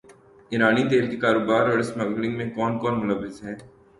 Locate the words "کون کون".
2.55-2.99